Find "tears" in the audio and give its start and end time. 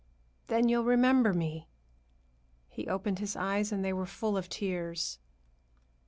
4.49-5.19